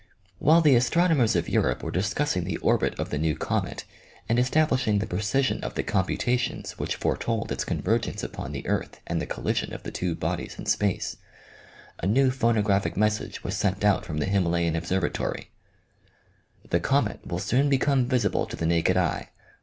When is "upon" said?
8.23-8.51